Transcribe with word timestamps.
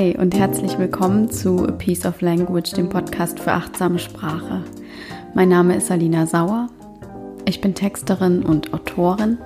Hi 0.00 0.16
und 0.16 0.34
herzlich 0.34 0.78
willkommen 0.78 1.30
zu 1.30 1.68
A 1.68 1.72
Piece 1.72 2.06
of 2.06 2.22
Language, 2.22 2.70
dem 2.70 2.88
Podcast 2.88 3.38
für 3.38 3.52
achtsame 3.52 3.98
Sprache. 3.98 4.64
Mein 5.34 5.50
Name 5.50 5.76
ist 5.76 5.90
Alina 5.90 6.24
Sauer. 6.24 6.70
Ich 7.44 7.60
bin 7.60 7.74
Texterin 7.74 8.42
und 8.42 8.72
Autorin 8.72 9.36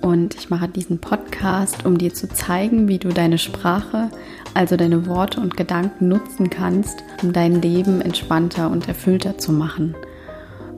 und 0.00 0.36
ich 0.36 0.50
mache 0.50 0.68
diesen 0.68 1.00
Podcast, 1.00 1.84
um 1.84 1.98
dir 1.98 2.14
zu 2.14 2.28
zeigen, 2.28 2.86
wie 2.86 3.00
du 3.00 3.08
deine 3.08 3.38
Sprache, 3.38 4.12
also 4.54 4.76
deine 4.76 5.08
Worte 5.08 5.40
und 5.40 5.56
Gedanken 5.56 6.06
nutzen 6.06 6.48
kannst, 6.48 7.02
um 7.20 7.32
dein 7.32 7.60
Leben 7.60 8.00
entspannter 8.00 8.70
und 8.70 8.86
erfüllter 8.86 9.36
zu 9.36 9.50
machen. 9.50 9.96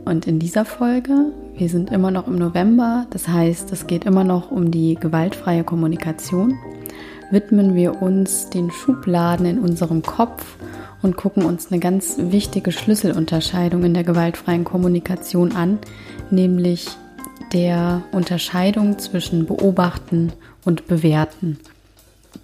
Und 0.06 0.26
in 0.26 0.38
dieser 0.38 0.64
Folge, 0.64 1.26
wir 1.54 1.68
sind 1.68 1.92
immer 1.92 2.10
noch 2.10 2.26
im 2.26 2.36
November, 2.36 3.06
das 3.10 3.28
heißt, 3.28 3.70
es 3.70 3.86
geht 3.86 4.06
immer 4.06 4.24
noch 4.24 4.50
um 4.50 4.70
die 4.70 4.94
gewaltfreie 4.94 5.62
Kommunikation 5.62 6.58
widmen 7.34 7.74
wir 7.74 8.00
uns 8.00 8.48
den 8.48 8.70
Schubladen 8.70 9.44
in 9.44 9.58
unserem 9.58 10.00
Kopf 10.00 10.56
und 11.02 11.18
gucken 11.18 11.44
uns 11.44 11.70
eine 11.70 11.80
ganz 11.80 12.16
wichtige 12.18 12.72
Schlüsselunterscheidung 12.72 13.84
in 13.84 13.92
der 13.92 14.04
gewaltfreien 14.04 14.64
Kommunikation 14.64 15.52
an, 15.52 15.78
nämlich 16.30 16.88
der 17.52 18.02
Unterscheidung 18.12 18.98
zwischen 18.98 19.44
Beobachten 19.44 20.32
und 20.64 20.86
Bewerten. 20.86 21.58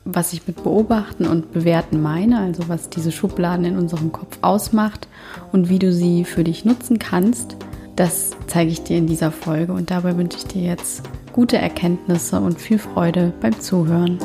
Was 0.05 0.33
ich 0.33 0.47
mit 0.47 0.63
Beobachten 0.63 1.27
und 1.27 1.53
Bewerten 1.53 2.03
meine, 2.03 2.39
also 2.39 2.69
was 2.69 2.91
diese 2.91 3.13
Schubladen 3.13 3.65
in 3.65 3.79
unserem 3.79 4.13
Kopf 4.13 4.39
ausmacht 4.43 5.09
und 5.53 5.69
wie 5.69 5.79
du 5.79 5.93
sie 5.93 6.25
für 6.25 6.45
dich 6.45 6.65
nutzen 6.65 6.99
kannst, 6.99 7.57
das 7.97 8.31
zeige 8.47 8.71
ich 8.71 8.83
dir 8.83 8.99
in 8.99 9.07
dieser 9.07 9.31
Folge 9.31 9.73
und 9.73 9.91
dabei 9.91 10.17
wünsche 10.17 10.39
ich 10.39 10.47
dir 10.47 10.63
jetzt 10.63 11.03
gute 11.33 11.59
Erkenntnisse 11.59 12.41
und 12.41 12.61
viel 12.61 12.79
Freude 12.79 13.33
beim 13.41 13.59
Zuhören. 13.61 14.19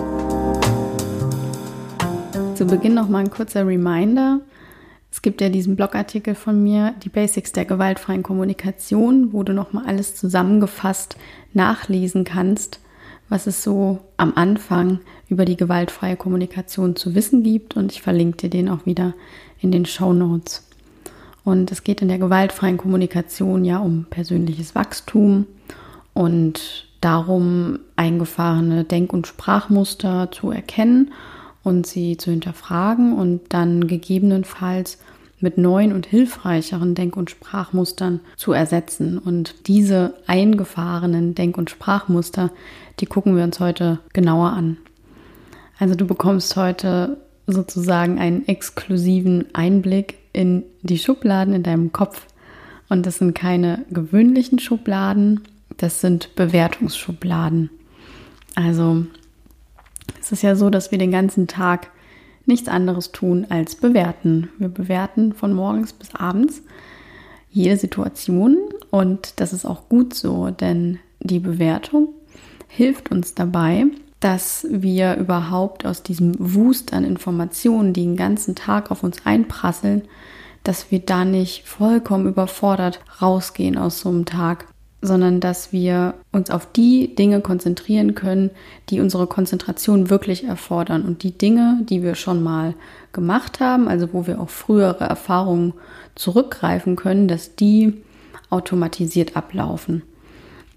Zu 2.56 2.66
Beginn 2.68 2.94
noch 2.94 3.10
mal 3.10 3.18
ein 3.18 3.32
kurzer 3.32 3.68
Reminder. 3.68 4.40
Es 5.12 5.22
gibt 5.22 5.42
ja 5.42 5.50
diesen 5.50 5.76
Blogartikel 5.76 6.36
von 6.36 6.64
mir, 6.64 6.94
die 7.04 7.10
Basics 7.10 7.52
der 7.52 7.66
gewaltfreien 7.66 8.24
Kommunikation, 8.24 9.34
wo 9.34 9.44
du 9.44 9.52
noch 9.52 9.74
mal 9.74 9.84
alles 9.86 10.16
zusammengefasst 10.16 11.18
nachlesen 11.52 12.24
kannst, 12.24 12.80
was 13.28 13.46
es 13.46 13.62
so 13.62 14.00
am 14.16 14.32
Anfang 14.36 15.00
über 15.28 15.44
die 15.44 15.58
gewaltfreie 15.58 16.16
Kommunikation 16.16 16.96
zu 16.96 17.14
wissen 17.14 17.44
gibt. 17.44 17.76
Und 17.76 17.92
ich 17.92 18.02
verlinke 18.02 18.38
dir 18.38 18.50
den 18.50 18.70
auch 18.70 18.86
wieder 18.86 19.16
in 19.60 19.74
den 19.74 19.86
Show 19.86 20.14
Notes. 20.14 20.66
Und 21.44 21.74
es 21.74 21.84
geht 21.84 22.02
in 22.02 22.08
der 22.08 22.20
gewaltfreien 22.20 22.78
Kommunikation 22.78 23.66
ja 23.66 23.80
um 23.80 24.06
persönliches 24.10 24.76
Wachstum 24.76 25.46
und 26.14 26.88
darum, 27.02 27.80
eingefahrene 27.98 28.86
Denk- 28.86 29.12
und 29.12 29.28
Sprachmuster 29.28 30.32
zu 30.32 30.52
erkennen 30.52 31.12
und 31.66 31.88
sie 31.88 32.16
zu 32.16 32.30
hinterfragen 32.30 33.12
und 33.12 33.42
dann 33.50 33.88
gegebenenfalls 33.88 35.00
mit 35.40 35.58
neuen 35.58 35.94
und 35.94 36.06
hilfreicheren 36.06 36.94
Denk- 36.94 37.18
und 37.18 37.32
Sprachmustern 37.32 38.20
zu 38.38 38.54
ersetzen. 38.54 39.18
Und 39.18 39.68
diese 39.68 40.14
eingefahrenen 40.28 41.34
Denk- 41.34 41.58
und 41.58 41.72
Sprachmuster, 41.72 42.52
die 43.00 43.08
gucken 43.08 43.36
wir 43.36 43.44
uns 43.44 43.60
heute 43.60 44.00
genauer 44.14 44.52
an. 44.52 44.78
Also 45.80 45.96
du 45.96 46.06
bekommst 46.06 46.56
heute 46.56 47.18
sozusagen 47.48 48.20
einen 48.20 48.48
exklusiven 48.48 49.46
Einblick 49.54 50.20
in 50.34 50.64
die 50.84 51.00
Schubladen 51.00 51.54
in 51.54 51.64
deinem 51.64 51.92
Kopf. 51.92 52.28
Und 52.90 53.08
das 53.08 53.18
sind 53.18 53.34
keine 53.34 53.86
gewöhnlichen 53.90 54.60
Schubladen, 54.60 55.42
das 55.78 56.00
sind 56.00 56.36
Bewertungsschubladen. 56.36 57.72
Also 58.54 59.08
es 60.20 60.32
ist 60.32 60.42
ja 60.42 60.56
so, 60.56 60.70
dass 60.70 60.92
wir 60.92 60.98
den 60.98 61.12
ganzen 61.12 61.48
Tag 61.48 61.92
nichts 62.46 62.68
anderes 62.68 63.12
tun 63.12 63.46
als 63.50 63.76
bewerten. 63.76 64.50
Wir 64.58 64.70
bewerten 64.70 65.34
von 65.34 65.54
morgens 65.54 65.94
bis 65.94 66.14
abends 66.14 66.62
jede 67.50 67.78
Situation 67.78 68.58
und 68.92 69.40
das 69.40 69.54
ist 69.54 69.66
auch 69.66 69.88
gut 69.88 70.14
so, 70.14 70.50
denn 70.50 71.00
die 71.22 71.40
Bewertung 71.40 72.10
hilft 72.68 73.12
uns 73.12 73.34
dabei, 73.34 73.86
dass 74.20 74.68
wir 74.70 75.16
überhaupt 75.16 75.86
aus 75.86 76.04
diesem 76.04 76.34
Wust 76.38 76.94
an 76.94 77.04
Informationen, 77.04 77.94
die 77.94 78.02
den 78.02 78.18
ganzen 78.18 78.56
Tag 78.56 78.92
auf 78.92 79.04
uns 79.04 79.26
einprasseln, 79.26 80.04
dass 80.64 80.92
wir 80.92 81.00
da 81.00 81.26
nicht 81.26 81.68
vollkommen 81.68 82.28
überfordert 82.28 83.00
rausgehen 83.22 83.78
aus 83.78 84.00
so 84.02 84.10
einem 84.10 84.26
Tag, 84.26 84.68
sondern 85.06 85.40
dass 85.40 85.72
wir 85.72 86.16
uns 86.32 86.50
auf 86.50 86.72
die 86.72 87.16
Dinge 87.16 87.42
konzentrieren 87.42 88.16
können, 88.16 88.52
die 88.90 89.00
unsere 89.00 89.28
Konzentration 89.28 90.10
wirklich 90.10 90.44
erfordern 90.46 91.04
und 91.04 91.24
die 91.24 91.38
Dinge, 91.38 91.80
die 91.90 92.04
wir 92.04 92.16
schon 92.16 92.44
mal 92.44 92.74
gemacht 93.14 93.60
haben, 93.60 93.88
also 93.88 94.14
wo 94.14 94.28
wir 94.28 94.40
auf 94.40 94.52
frühere 94.52 95.06
Erfahrungen 95.06 95.74
zurückgreifen 96.16 96.96
können, 96.96 97.28
dass 97.28 97.56
die 97.56 98.02
automatisiert 98.50 99.36
ablaufen. 99.36 100.04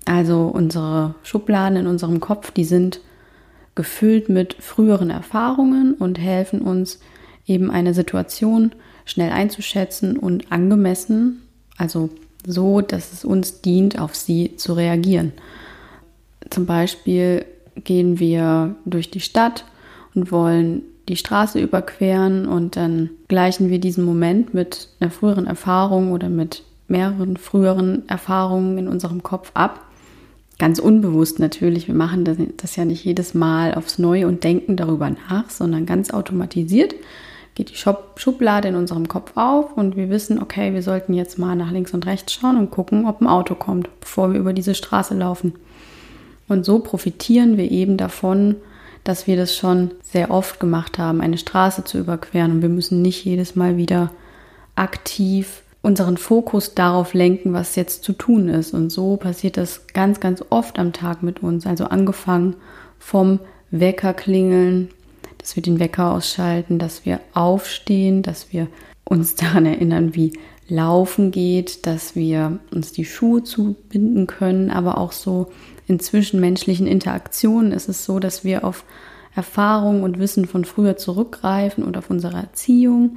Also 0.04 0.46
unsere 0.46 1.14
Schubladen 1.22 1.76
in 1.76 1.86
unserem 1.86 2.20
Kopf, 2.20 2.50
die 2.50 2.64
sind 2.64 3.00
gefüllt 3.74 4.28
mit 4.28 4.54
früheren 4.54 5.10
Erfahrungen 5.10 5.94
und 5.94 6.18
helfen 6.18 6.62
uns 6.62 6.98
eben 7.46 7.70
eine 7.70 7.94
Situation 7.94 8.72
schnell 9.04 9.30
einzuschätzen 9.30 10.16
und 10.16 10.50
angemessen, 10.50 11.42
also 11.76 12.10
so, 12.48 12.80
dass 12.80 13.12
es 13.12 13.24
uns 13.24 13.60
dient, 13.60 13.98
auf 13.98 14.14
sie 14.14 14.56
zu 14.56 14.72
reagieren. 14.72 15.32
Zum 16.50 16.66
Beispiel 16.66 17.44
gehen 17.84 18.18
wir 18.18 18.74
durch 18.84 19.10
die 19.10 19.20
Stadt 19.20 19.64
und 20.14 20.32
wollen 20.32 20.82
die 21.08 21.16
Straße 21.16 21.60
überqueren 21.60 22.46
und 22.46 22.76
dann 22.76 23.10
gleichen 23.28 23.70
wir 23.70 23.78
diesen 23.78 24.04
Moment 24.04 24.54
mit 24.54 24.88
einer 25.00 25.10
früheren 25.10 25.46
Erfahrung 25.46 26.12
oder 26.12 26.28
mit 26.28 26.64
mehreren 26.86 27.36
früheren 27.36 28.08
Erfahrungen 28.08 28.78
in 28.78 28.88
unserem 28.88 29.22
Kopf 29.22 29.50
ab. 29.54 29.80
Ganz 30.58 30.78
unbewusst 30.78 31.38
natürlich, 31.38 31.86
wir 31.86 31.94
machen 31.94 32.24
das, 32.56 32.76
ja 32.76 32.84
nicht 32.84 33.04
jedes 33.04 33.32
Mal 33.32 33.74
aufs 33.74 33.98
Neue 33.98 34.26
und 34.26 34.42
denken 34.42 34.76
darüber 34.76 35.10
nach, 35.10 35.50
sondern 35.50 35.86
ganz 35.86 36.10
automatisiert 36.10 36.94
geht 37.58 37.70
die 37.70 38.20
Schublade 38.20 38.68
in 38.68 38.76
unserem 38.76 39.08
Kopf 39.08 39.32
auf 39.34 39.76
und 39.76 39.96
wir 39.96 40.10
wissen, 40.10 40.40
okay, 40.40 40.72
wir 40.74 40.82
sollten 40.82 41.12
jetzt 41.12 41.38
mal 41.40 41.56
nach 41.56 41.72
links 41.72 41.92
und 41.92 42.06
rechts 42.06 42.32
schauen 42.32 42.56
und 42.56 42.70
gucken, 42.70 43.04
ob 43.04 43.20
ein 43.20 43.26
Auto 43.26 43.56
kommt, 43.56 43.88
bevor 44.00 44.32
wir 44.32 44.38
über 44.38 44.52
diese 44.52 44.76
Straße 44.76 45.14
laufen. 45.14 45.54
Und 46.46 46.64
so 46.64 46.78
profitieren 46.78 47.56
wir 47.56 47.68
eben 47.68 47.96
davon, 47.96 48.54
dass 49.02 49.26
wir 49.26 49.36
das 49.36 49.56
schon 49.56 49.90
sehr 50.02 50.30
oft 50.30 50.60
gemacht 50.60 50.98
haben, 50.98 51.20
eine 51.20 51.36
Straße 51.36 51.82
zu 51.82 51.98
überqueren 51.98 52.52
und 52.52 52.62
wir 52.62 52.68
müssen 52.68 53.02
nicht 53.02 53.24
jedes 53.24 53.56
Mal 53.56 53.76
wieder 53.76 54.12
aktiv 54.76 55.62
unseren 55.82 56.16
Fokus 56.16 56.74
darauf 56.74 57.12
lenken, 57.12 57.52
was 57.52 57.74
jetzt 57.74 58.04
zu 58.04 58.12
tun 58.12 58.48
ist. 58.48 58.72
Und 58.72 58.90
so 58.90 59.16
passiert 59.16 59.56
das 59.56 59.86
ganz, 59.88 60.20
ganz 60.20 60.44
oft 60.50 60.78
am 60.78 60.92
Tag 60.92 61.24
mit 61.24 61.42
uns. 61.42 61.66
Also 61.66 61.86
angefangen 61.86 62.54
vom 63.00 63.40
Wecker 63.70 64.14
klingeln 64.14 64.90
dass 65.38 65.56
wir 65.56 65.62
den 65.62 65.80
Wecker 65.80 66.12
ausschalten, 66.12 66.78
dass 66.78 67.04
wir 67.04 67.20
aufstehen, 67.32 68.22
dass 68.22 68.52
wir 68.52 68.68
uns 69.04 69.34
daran 69.36 69.66
erinnern, 69.66 70.14
wie 70.14 70.32
Laufen 70.68 71.30
geht, 71.30 71.86
dass 71.86 72.14
wir 72.14 72.58
uns 72.70 72.92
die 72.92 73.06
Schuhe 73.06 73.42
zubinden 73.42 74.26
können, 74.26 74.70
aber 74.70 74.98
auch 74.98 75.12
so 75.12 75.50
in 75.86 75.98
zwischenmenschlichen 75.98 76.86
Interaktionen 76.86 77.72
ist 77.72 77.88
es 77.88 78.04
so, 78.04 78.18
dass 78.18 78.44
wir 78.44 78.64
auf 78.64 78.84
Erfahrungen 79.34 80.02
und 80.02 80.18
Wissen 80.18 80.46
von 80.46 80.66
früher 80.66 80.98
zurückgreifen 80.98 81.82
und 81.82 81.96
auf 81.96 82.10
unsere 82.10 82.36
Erziehung, 82.36 83.16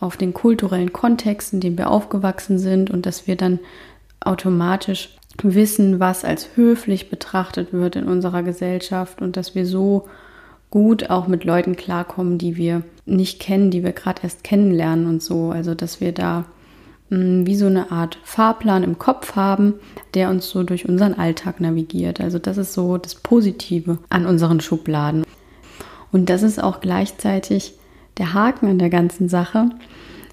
auf 0.00 0.16
den 0.16 0.34
kulturellen 0.34 0.92
Kontext, 0.92 1.52
in 1.52 1.60
dem 1.60 1.78
wir 1.78 1.90
aufgewachsen 1.90 2.58
sind 2.58 2.90
und 2.90 3.06
dass 3.06 3.28
wir 3.28 3.36
dann 3.36 3.60
automatisch 4.20 5.16
wissen, 5.42 6.00
was 6.00 6.24
als 6.24 6.56
höflich 6.56 7.10
betrachtet 7.10 7.72
wird 7.72 7.96
in 7.96 8.08
unserer 8.08 8.42
Gesellschaft 8.42 9.22
und 9.22 9.36
dass 9.36 9.54
wir 9.54 9.66
so 9.66 10.08
gut 10.70 11.10
auch 11.10 11.26
mit 11.26 11.44
Leuten 11.44 11.76
klarkommen, 11.76 12.38
die 12.38 12.56
wir 12.56 12.82
nicht 13.06 13.40
kennen, 13.40 13.70
die 13.70 13.82
wir 13.82 13.92
gerade 13.92 14.22
erst 14.22 14.44
kennenlernen 14.44 15.06
und 15.06 15.22
so. 15.22 15.50
Also, 15.50 15.74
dass 15.74 16.00
wir 16.00 16.12
da 16.12 16.44
mh, 17.10 17.18
mm, 17.18 17.46
wie 17.46 17.56
so 17.56 17.66
eine 17.66 17.90
Art 17.90 18.18
Fahrplan 18.24 18.82
im 18.82 18.98
Kopf 18.98 19.36
haben, 19.36 19.74
der 20.14 20.30
uns 20.30 20.48
so 20.48 20.62
durch 20.62 20.88
unseren 20.88 21.14
Alltag 21.14 21.60
navigiert. 21.60 22.20
Also, 22.20 22.38
das 22.38 22.58
ist 22.58 22.74
so 22.74 22.98
das 22.98 23.14
Positive 23.14 23.98
an 24.10 24.26
unseren 24.26 24.60
Schubladen. 24.60 25.24
Und 26.12 26.30
das 26.30 26.42
ist 26.42 26.62
auch 26.62 26.80
gleichzeitig 26.80 27.74
der 28.18 28.34
Haken 28.34 28.68
an 28.68 28.78
der 28.78 28.90
ganzen 28.90 29.28
Sache, 29.28 29.70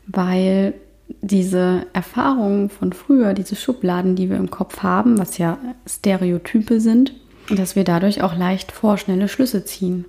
weil 0.08 0.74
diese 1.22 1.86
Erfahrungen 1.94 2.70
von 2.70 2.94
früher, 2.94 3.34
diese 3.34 3.56
Schubladen, 3.56 4.16
die 4.16 4.30
wir 4.30 4.38
im 4.38 4.50
Kopf 4.50 4.82
haben, 4.82 5.18
was 5.18 5.38
ja 5.38 5.58
Stereotype 5.88 6.80
sind, 6.80 7.14
dass 7.50 7.76
wir 7.76 7.84
dadurch 7.84 8.24
auch 8.24 8.36
leicht 8.36 8.72
vorschnelle 8.72 9.28
Schlüsse 9.28 9.66
ziehen. 9.66 10.06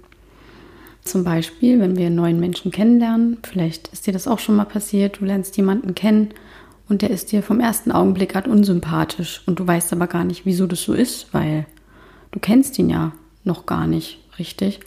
Zum 1.07 1.23
Beispiel, 1.23 1.79
wenn 1.79 1.97
wir 1.97 2.07
einen 2.07 2.17
neuen 2.17 2.41
Menschen 2.41 2.73
kennenlernen, 2.73 3.39
vielleicht 3.45 3.89
ist 3.89 4.07
dir 4.07 4.13
das 4.13 4.27
auch 4.27 4.41
schon 4.41 4.57
mal 4.57 4.65
passiert, 4.65 5.21
du 5.21 5.25
lernst 5.25 5.57
jemanden 5.57 5.95
kennen 5.95 6.31
und 6.89 7.01
der 7.01 7.11
ist 7.11 7.31
dir 7.31 7.45
vom 7.45 7.61
ersten 7.61 7.93
Augenblick 7.93 8.31
gerade 8.31 8.51
unsympathisch 8.51 9.43
und 9.47 9.61
du 9.61 9.67
weißt 9.67 9.93
aber 9.93 10.09
gar 10.09 10.25
nicht, 10.25 10.47
wieso 10.47 10.67
das 10.67 10.83
so 10.83 10.95
ist, 10.95 11.33
weil 11.33 11.65
du 12.33 12.41
kennst 12.41 12.79
ihn 12.81 12.91
ja 12.91 13.13
noch 13.45 13.67
gar 13.67 13.87
nicht 13.87 14.19
richtig. 14.39 14.81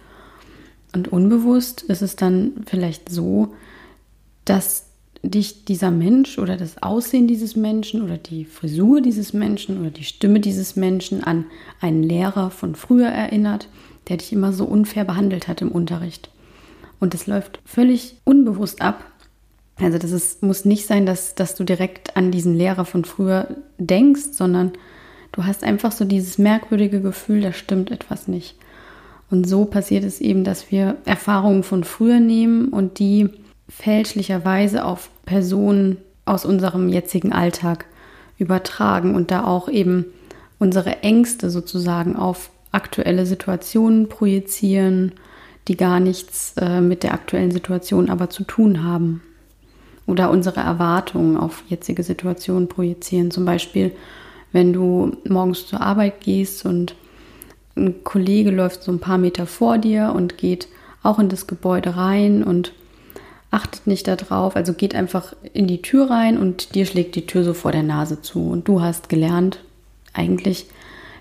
Und 0.94 1.08
unbewusst 1.08 1.84
ist 1.84 2.02
es 2.02 2.18
dann 2.18 2.52
vielleicht 2.66 3.10
so, 3.10 3.54
dass 4.44 4.88
dich 5.24 5.64
dieser 5.66 5.92
Mensch 5.92 6.38
oder 6.38 6.58
das 6.58 6.84
Aussehen 6.84 7.28
dieses 7.28 7.56
Menschen 7.56 8.02
oder 8.02 8.18
die 8.18 8.44
Frisur 8.44 9.02
dieses 9.02 9.32
Menschen 9.32 9.80
oder 9.80 9.90
die 9.90 10.04
Stimme 10.04 10.42
dieses 10.42 10.76
Menschen 10.76 11.24
an 11.24 11.46
einen 11.80 12.04
Lehrer 12.04 12.52
von 12.52 12.76
früher 12.76 13.08
erinnert, 13.08 13.70
der 14.10 14.18
dich 14.18 14.34
immer 14.34 14.52
so 14.52 14.66
unfair 14.66 15.06
behandelt 15.06 15.48
hat 15.48 15.62
im 15.62 15.72
Unterricht. 15.72 16.30
Und 17.00 17.14
das 17.14 17.28
läuft 17.28 17.60
völlig 17.66 18.18
unbewusst 18.26 18.82
ab. 18.82 19.06
Also 19.78 19.98
das 19.98 20.12
ist, 20.12 20.44
muss 20.44 20.66
nicht 20.66 20.86
sein, 20.86 21.06
dass, 21.06 21.36
dass 21.36 21.56
du 21.56 21.64
direkt 21.64 22.18
an 22.18 22.32
diesen 22.32 22.54
Lehrer 22.54 22.84
von 22.84 23.06
früher 23.06 23.56
denkst, 23.78 24.34
sondern 24.34 24.74
du 25.32 25.46
hast 25.46 25.64
einfach 25.64 25.94
so 25.94 26.04
dieses 26.04 26.38
merkwürdige 26.38 27.02
Gefühl, 27.02 27.42
da 27.42 27.54
stimmt 27.54 27.92
etwas 27.92 28.28
nicht. 28.28 28.56
Und 29.32 29.48
so 29.48 29.66
passiert 29.66 30.04
es 30.04 30.20
eben, 30.20 30.44
dass 30.44 30.72
wir 30.72 30.98
Erfahrungen 31.06 31.64
von 31.64 31.84
früher 31.84 32.20
nehmen 32.20 32.70
und 32.70 33.00
die 33.00 33.30
fälschlicherweise 33.70 34.84
auf 34.84 35.10
Personen 35.26 35.98
aus 36.26 36.46
unserem 36.46 36.90
jetzigen 36.90 37.32
Alltag 37.32 37.86
übertragen 38.38 39.16
und 39.16 39.32
da 39.32 39.46
auch 39.46 39.70
eben 39.70 40.06
unsere 40.58 41.04
Ängste 41.04 41.50
sozusagen 41.50 42.16
auf 42.16 42.50
aktuelle 42.72 43.26
Situationen 43.26 44.10
projizieren, 44.10 45.14
die 45.68 45.78
gar 45.78 46.00
nichts 46.00 46.54
äh, 46.58 46.82
mit 46.82 47.04
der 47.04 47.14
aktuellen 47.14 47.52
Situation 47.52 48.10
aber 48.10 48.30
zu 48.30 48.44
tun 48.44 48.84
haben. 48.84 49.22
Oder 50.06 50.32
unsere 50.32 50.62
Erwartungen 50.62 51.38
auf 51.38 51.64
jetzige 51.68 52.02
Situationen 52.02 52.68
projizieren. 52.68 53.30
Zum 53.30 53.46
Beispiel, 53.46 53.92
wenn 54.52 54.74
du 54.74 55.18
morgens 55.28 55.68
zur 55.68 55.82
Arbeit 55.82 56.22
gehst 56.22 56.66
und 56.66 56.96
ein 57.76 58.04
Kollege 58.04 58.50
läuft 58.50 58.84
so 58.84 58.92
ein 58.92 59.00
paar 59.00 59.20
Meter 59.20 59.46
vor 59.46 59.78
dir 59.78 60.14
und 60.16 60.38
geht 60.38 60.68
auch 61.04 61.20
in 61.20 61.30
das 61.30 61.48
Gebäude 61.48 61.96
rein 61.96 62.44
und 62.44 62.74
achtet 63.52 63.88
nicht 63.88 64.08
darauf, 64.08 64.56
also 64.56 64.74
geht 64.74 64.96
einfach 64.96 65.34
in 65.54 65.68
die 65.68 65.82
Tür 65.82 66.10
rein 66.10 66.38
und 66.38 66.76
dir 66.76 66.86
schlägt 66.86 67.16
die 67.16 67.26
Tür 67.26 67.44
so 67.44 67.54
vor 67.54 67.72
der 67.72 67.84
Nase 67.84 68.22
zu. 68.22 68.50
Und 68.50 68.68
du 68.68 68.82
hast 68.82 69.10
gelernt, 69.10 69.60
eigentlich 70.14 70.68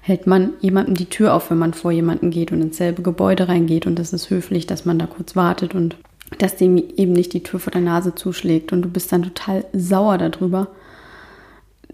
hält 0.09 0.27
man 0.27 0.55
jemandem 0.61 0.95
die 0.95 1.07
Tür 1.07 1.35
auf, 1.35 1.51
wenn 1.51 1.59
man 1.59 1.75
vor 1.75 1.93
jemanden 1.93 2.31
geht 2.31 2.51
und 2.51 2.63
ins 2.63 2.79
selbe 2.79 3.03
Gebäude 3.03 3.47
reingeht. 3.47 3.87
Und 3.87 3.99
das 3.99 4.15
ist 4.15 4.31
höflich, 4.31 4.67
dass 4.67 4.87
man 4.87 4.99
da 4.99 5.07
kurz 5.07 5.37
wartet 5.37 5.75
und 5.75 5.97
dass 6.39 6.57
dem 6.57 6.79
eben 6.79 7.13
nicht 7.13 7.35
die 7.35 7.43
Tür 7.43 7.61
vor 7.61 7.73
der 7.73 7.83
Nase 7.83 8.15
zuschlägt. 8.15 8.73
Und 8.73 8.81
du 8.81 8.89
bist 8.89 9.13
dann 9.13 9.23
total 9.23 9.67
sauer 9.75 10.17
darüber, 10.17 10.69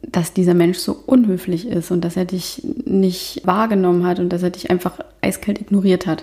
dass 0.00 0.32
dieser 0.32 0.54
Mensch 0.54 0.78
so 0.78 0.92
unhöflich 1.06 1.66
ist 1.66 1.90
und 1.90 2.04
dass 2.04 2.16
er 2.16 2.24
dich 2.24 2.62
nicht 2.84 3.42
wahrgenommen 3.44 4.06
hat 4.06 4.20
und 4.20 4.28
dass 4.28 4.44
er 4.44 4.50
dich 4.50 4.70
einfach 4.70 5.00
eiskalt 5.20 5.60
ignoriert 5.60 6.06
hat. 6.06 6.22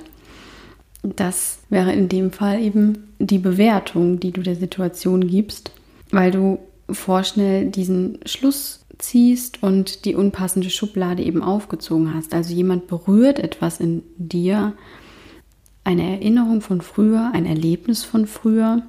Das 1.04 1.60
wäre 1.70 1.92
in 1.92 2.08
dem 2.08 2.32
Fall 2.32 2.62
eben 2.62 3.10
die 3.20 3.40
Bewertung, 3.40 4.22
die 4.22 4.32
du 4.32 4.42
der 4.42 4.56
Situation 4.56 5.28
gibst, 5.28 5.72
weil 6.12 6.32
du 6.32 6.60
vorschnell 6.90 7.66
diesen 7.66 8.20
Schluss 8.26 8.81
ziehst 9.02 9.62
und 9.64 10.06
die 10.06 10.16
unpassende 10.16 10.70
Schublade 10.70 11.24
eben 11.24 11.44
aufgezogen 11.44 12.14
hast. 12.14 12.34
Also 12.34 12.54
jemand 12.54 12.88
berührt 12.88 13.40
etwas 13.40 13.80
in 13.80 14.04
dir, 14.18 14.74
eine 15.84 16.04
Erinnerung 16.04 16.62
von 16.62 16.82
früher, 16.82 17.32
ein 17.34 17.46
Erlebnis 17.46 18.04
von 18.04 18.28
früher 18.28 18.84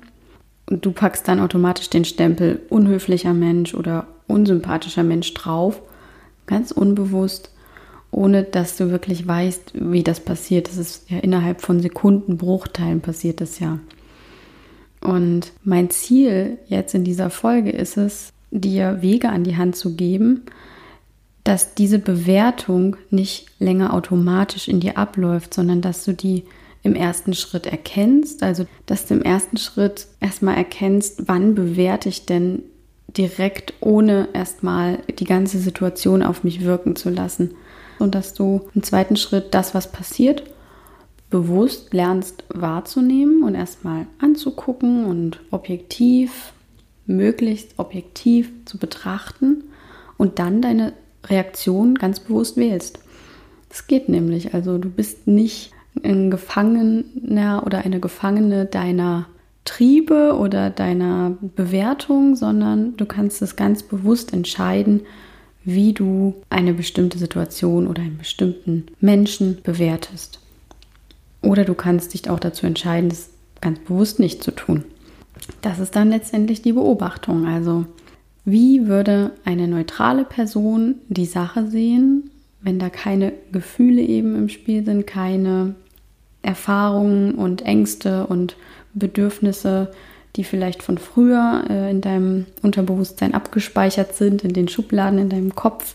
und 0.69 0.85
du 0.85 0.93
packst 0.93 1.27
dann 1.27 1.41
automatisch 1.41 1.89
den 1.91 2.05
Stempel 2.05 2.61
unhöflicher 2.69 3.33
Mensch 3.33 3.75
oder 3.75 4.07
unsympathischer 4.27 5.03
Mensch 5.03 5.33
drauf, 5.35 5.81
ganz 6.47 6.71
unbewusst 6.71 7.53
ohne 8.13 8.45
dass 8.45 8.77
du 8.77 8.91
wirklich 8.91 9.27
weißt, 9.27 9.73
wie 9.75 10.05
das 10.05 10.21
passiert. 10.21 10.69
Das 10.69 10.77
ist 10.77 11.11
ja 11.11 11.19
innerhalb 11.19 11.63
von 11.63 11.81
Sekundenbruchteilen 11.81 13.01
passiert 13.01 13.41
das 13.41 13.59
ja. 13.59 13.79
Und 15.01 15.53
mein 15.65 15.91
Ziel 15.91 16.59
jetzt 16.69 16.95
in 16.95 17.03
dieser 17.03 17.31
Folge 17.31 17.71
ist 17.71 17.97
es, 17.97 18.33
dir 18.53 19.03
Wege 19.03 19.31
an 19.31 19.43
die 19.43 19.57
Hand 19.57 19.75
zu 19.75 19.97
geben, 19.97 20.43
dass 21.43 21.75
diese 21.75 21.99
Bewertung 21.99 22.97
nicht 23.11 23.47
länger 23.59 23.93
automatisch 23.95 24.69
in 24.69 24.79
dir 24.79 24.97
abläuft, 24.97 25.55
sondern 25.55 25.81
dass 25.81 26.05
du 26.05 26.13
die 26.13 26.45
im 26.85 26.95
ersten 26.95 27.35
Schritt 27.35 27.67
erkennst. 27.67 28.43
Also, 28.43 28.67
dass 28.87 29.07
du 29.07 29.15
im 29.15 29.23
ersten 29.23 29.57
Schritt 29.57 30.07
erstmal 30.21 30.57
erkennst, 30.57 31.25
wann 31.27 31.55
bewerte 31.55 32.09
ich 32.09 32.27
denn 32.27 32.63
direkt, 33.17 33.75
ohne 33.81 34.29
erstmal 34.33 34.99
die 35.19 35.25
ganze 35.25 35.59
Situation 35.59 36.23
auf 36.23 36.45
mich 36.45 36.63
wirken 36.63 36.97
zu 36.97 37.11
lassen 37.11 37.55
und 37.99 38.15
dass 38.15 38.35
du 38.35 38.69
im 38.75 38.83
zweiten 38.83 39.17
Schritt 39.17 39.55
das, 39.55 39.75
was 39.75 39.93
passiert, 39.93 40.45
bewusst 41.31 41.93
lernst 41.95 42.45
wahrzunehmen 42.49 43.43
und 43.43 43.55
erstmal 43.55 44.07
anzugucken 44.19 45.07
und 45.07 45.41
objektiv, 45.51 46.53
möglichst 47.07 47.79
objektiv 47.79 48.51
zu 48.65 48.79
betrachten 48.79 49.65
und 50.17 50.39
dann 50.39 50.63
deine 50.63 50.93
Reaktion 51.27 51.95
ganz 51.95 52.21
bewusst 52.21 52.57
wählst. 52.57 53.01
Das 53.69 53.87
geht 53.87 54.09
nämlich. 54.09 54.55
Also 54.55 54.79
du 54.79 54.91
bist 54.91 55.27
nicht 55.27 55.73
ein 56.03 56.31
Gefangener 56.31 57.63
oder 57.67 57.85
eine 57.85 58.01
Gefangene 58.01 58.67
deiner 58.67 59.27
Triebe 59.65 60.37
oder 60.39 60.71
deiner 60.71 61.37
Bewertung, 61.41 62.35
sondern 62.35 62.97
du 62.97 63.07
kannst 63.07 63.43
es 63.43 63.57
ganz 63.57 63.83
bewusst 63.83 64.33
entscheiden, 64.33 65.03
wie 65.65 65.93
du 65.93 66.35
eine 66.51 66.75
bestimmte 66.75 67.19
Situation 67.19 67.87
oder 67.87 68.03
einen 68.03 68.19
bestimmten 68.19 68.87
Menschen 69.01 69.59
bewertest. 69.63 70.41
Oder 71.41 71.65
du 71.65 71.75
kannst 71.75 72.15
dich 72.15 72.29
auch 72.29 72.41
dazu 72.41 72.67
entscheiden, 72.67 73.09
das 73.09 73.31
ganz 73.61 73.79
bewusst 73.79 74.19
nicht 74.19 74.43
zu 74.43 74.51
tun. 74.51 74.85
Das 75.61 75.79
ist 75.79 75.97
dann 75.97 76.11
letztendlich 76.11 76.63
die 76.63 76.73
Beobachtung. 76.73 77.47
Also, 77.47 77.87
wie 78.45 78.87
würde 78.87 79.33
eine 79.45 79.69
neutrale 79.69 80.25
Person 80.25 80.97
die 81.09 81.27
Sache 81.27 81.69
sehen, 81.69 82.31
wenn 82.61 82.79
da 82.79 82.91
keine 82.91 83.33
Gefühle 83.53 84.03
eben 84.03 84.37
im 84.37 84.49
Spiel 84.49 84.85
sind, 84.85 85.07
keine 85.07 85.75
Erfahrungen 86.43 87.35
und 87.35 87.63
Ängste 87.63 88.27
und 88.27 88.57
Bedürfnisse, 88.95 89.93
die 90.37 90.45
vielleicht 90.45 90.83
von 90.83 90.99
früher 90.99 91.65
äh, 91.69 91.91
in 91.91 92.01
deinem 92.01 92.47
Unterbewusstsein 92.63 93.35
abgespeichert 93.35 94.15
sind, 94.15 94.43
in 94.45 94.53
den 94.53 94.69
Schubladen 94.69 95.19
in 95.19 95.29
deinem 95.29 95.55
Kopf. 95.55 95.95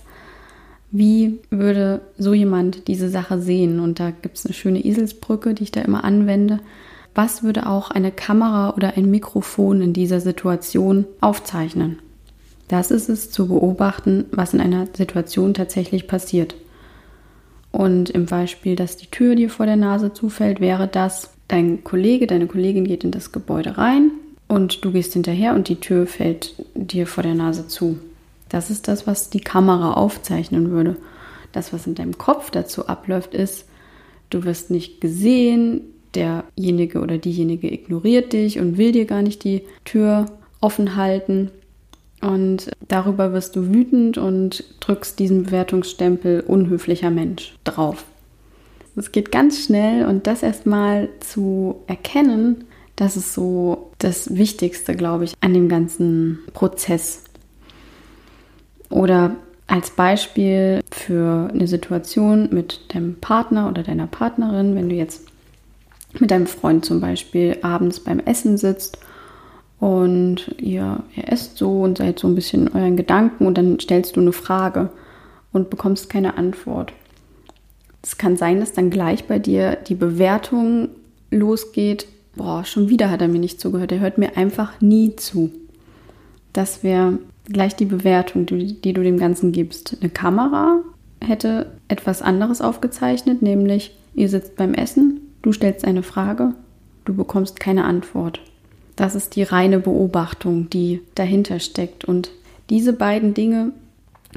Wie 0.92 1.40
würde 1.50 2.02
so 2.18 2.34
jemand 2.34 2.88
diese 2.88 3.10
Sache 3.10 3.42
sehen? 3.42 3.80
Und 3.80 4.00
da 4.00 4.12
gibt 4.12 4.38
es 4.38 4.46
eine 4.46 4.54
schöne 4.54 4.84
Eselsbrücke, 4.86 5.54
die 5.54 5.64
ich 5.64 5.72
da 5.72 5.82
immer 5.82 6.04
anwende. 6.04 6.60
Was 7.18 7.42
würde 7.42 7.66
auch 7.66 7.90
eine 7.90 8.12
Kamera 8.12 8.76
oder 8.76 8.96
ein 8.96 9.10
Mikrofon 9.10 9.82
in 9.82 9.92
dieser 9.92 10.22
Situation 10.22 11.08
aufzeichnen? 11.20 11.98
Das 12.68 12.92
ist 12.92 13.10
es 13.10 13.32
zu 13.32 13.48
beobachten, 13.48 14.26
was 14.30 14.54
in 14.54 14.62
einer 14.62 14.86
Situation 14.96 15.56
tatsächlich 15.56 16.08
passiert. 16.08 16.54
Und 17.72 18.12
im 18.12 18.28
Beispiel, 18.28 18.76
dass 18.76 18.98
die 18.98 19.08
Tür 19.08 19.34
dir 19.34 19.50
vor 19.50 19.66
der 19.66 19.78
Nase 19.78 20.14
zufällt, 20.14 20.60
wäre 20.60 20.88
das, 20.88 21.32
dein 21.48 21.84
Kollege, 21.84 22.28
deine 22.28 22.46
Kollegin 22.46 22.86
geht 22.86 23.04
in 23.04 23.10
das 23.10 23.32
Gebäude 23.32 23.80
rein, 23.80 24.12
und 24.48 24.86
du 24.86 24.92
gehst 24.92 25.14
hinterher 25.14 25.56
und 25.56 25.70
die 25.70 25.80
Tür 25.80 26.06
fällt 26.06 26.54
dir 26.76 27.08
vor 27.08 27.24
der 27.24 27.34
Nase 27.34 27.68
zu. 27.68 27.98
Das 28.48 28.70
ist 28.70 28.88
das, 28.88 29.08
was 29.08 29.32
die 29.32 29.42
Kamera 29.42 29.94
aufzeichnen 29.94 30.70
würde. 30.70 30.98
Das, 31.52 31.74
was 31.74 31.88
in 31.88 31.96
deinem 31.96 32.20
Kopf 32.20 32.52
dazu 32.52 32.88
abläuft, 32.88 33.34
ist, 33.34 33.66
du 34.30 34.44
wirst 34.44 34.70
nicht 34.70 35.02
gesehen, 35.02 35.82
derjenige 36.16 37.02
oder 37.02 37.18
diejenige 37.18 37.72
ignoriert 37.72 38.34
dich 38.34 38.60
und 38.60 38.78
will 38.78 38.92
dir 38.92 39.06
gar 39.06 39.22
nicht 39.22 39.44
die 39.44 39.64
Tür 39.86 40.26
offen 40.62 40.96
halten. 40.96 41.52
Und 42.22 42.72
darüber 42.88 43.34
wirst 43.34 43.56
du 43.56 43.74
wütend 43.74 44.18
und 44.18 44.64
drückst 44.80 45.20
diesen 45.20 45.44
Bewertungsstempel 45.44 46.42
unhöflicher 46.42 47.12
Mensch 47.12 47.56
drauf. 47.64 48.06
Es 48.96 49.12
geht 49.12 49.32
ganz 49.32 49.64
schnell 49.64 50.08
und 50.08 50.26
das 50.26 50.42
erstmal 50.42 51.10
zu 51.20 51.76
erkennen, 51.86 52.66
das 52.96 53.16
ist 53.16 53.36
so 53.36 53.92
das 54.00 54.36
Wichtigste, 54.36 54.96
glaube 54.96 55.26
ich, 55.26 55.34
an 55.40 55.54
dem 55.54 55.70
ganzen 55.70 56.40
Prozess. 56.54 57.24
Oder 58.90 59.36
als 59.68 59.92
Beispiel 59.92 60.82
für 60.92 61.50
eine 61.54 61.68
Situation 61.68 62.50
mit 62.52 62.94
deinem 62.94 63.16
Partner 63.16 63.70
oder 63.70 63.84
deiner 63.84 64.08
Partnerin, 64.08 64.76
wenn 64.76 64.90
du 64.90 64.96
jetzt 64.96 65.28
mit 66.22 66.32
deinem 66.32 66.48
Freund 66.48 66.86
zum 66.86 67.00
Beispiel 67.00 67.58
abends 67.62 68.00
beim 68.00 68.20
Essen 68.20 68.58
sitzt 68.58 68.98
und 69.80 70.56
ihr, 70.58 71.04
ihr 71.16 71.32
esst 71.32 71.58
so 71.58 71.82
und 71.82 71.98
seid 71.98 72.20
so 72.20 72.28
ein 72.28 72.36
bisschen 72.36 72.68
in 72.68 72.74
euren 72.74 72.98
Gedanken 72.98 73.46
und 73.46 73.58
dann 73.58 73.80
stellst 73.80 74.16
du 74.16 74.22
eine 74.22 74.34
Frage 74.34 74.90
und 75.54 75.70
bekommst 75.70 76.10
keine 76.10 76.38
Antwort. 76.38 76.94
Es 78.02 78.18
kann 78.18 78.38
sein, 78.38 78.60
dass 78.60 78.74
dann 78.74 78.90
gleich 78.90 79.26
bei 79.26 79.40
dir 79.40 79.76
die 79.76 79.96
Bewertung 79.96 80.90
losgeht, 81.30 82.08
boah, 82.36 82.64
schon 82.64 82.90
wieder 82.90 83.10
hat 83.10 83.22
er 83.22 83.28
mir 83.28 83.40
nicht 83.40 83.60
zugehört, 83.60 83.92
er 83.92 84.00
hört 84.00 84.18
mir 84.18 84.38
einfach 84.38 84.80
nie 84.82 85.16
zu. 85.16 85.52
Das 86.54 86.84
wäre 86.84 87.20
gleich 87.46 87.76
die 87.76 87.86
Bewertung, 87.86 88.46
die, 88.46 88.80
die, 88.80 88.94
du 88.94 89.04
dem 89.04 89.18
Ganzen 89.18 89.52
gibst. 89.52 89.98
Eine 90.00 90.10
Kamera 90.10 90.80
hätte 91.22 91.72
etwas 91.88 92.22
anderes 92.22 92.62
aufgezeichnet, 92.62 93.42
nämlich 93.42 93.96
ihr 94.16 94.30
sitzt 94.30 94.56
beim 94.56 94.74
Essen 94.74 95.22
Du 95.42 95.52
stellst 95.52 95.86
eine 95.86 96.04
Frage, 96.04 96.54
du 97.06 97.14
bekommst 97.14 97.60
keine 97.60 97.86
Antwort. 97.86 98.42
Das 98.96 99.16
ist 99.16 99.36
die 99.36 99.44
reine 99.44 99.80
Beobachtung, 99.80 100.70
die 100.70 101.02
dahinter 101.16 101.60
steckt. 101.60 102.06
Und 102.06 102.32
diese 102.70 102.94
beiden 102.94 103.34
Dinge 103.34 103.72